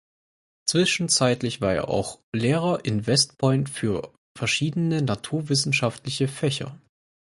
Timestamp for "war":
1.61-1.75